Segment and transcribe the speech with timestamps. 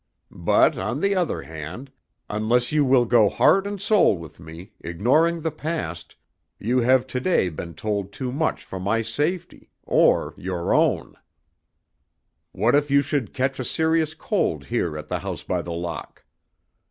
[0.31, 1.91] But, on the other hand,
[2.27, 6.15] unless you will go heart and soul with me, ignoring the past,
[6.57, 11.13] you have to day been told too much for my safety or your own.
[12.51, 16.25] What if you should catch a serious cold here at the House by the Lock?